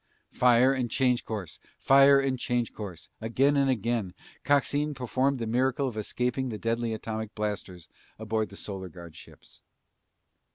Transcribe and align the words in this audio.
Fire 0.31 0.73
and 0.73 0.89
change 0.89 1.23
course, 1.25 1.59
fire 1.77 2.19
and 2.19 2.39
change 2.39 2.73
course, 2.73 3.07
again 3.21 3.55
and 3.55 3.69
again, 3.69 4.15
Coxine 4.43 4.95
performed 4.95 5.37
the 5.37 5.45
miracle 5.45 5.87
of 5.87 5.95
escaping 5.95 6.49
the 6.49 6.57
deadly 6.57 6.91
atomic 6.95 7.35
blasters 7.35 7.87
aboard 8.17 8.49
the 8.49 8.55
Solar 8.57 8.89
Guard 8.89 9.15
ships. 9.15 9.61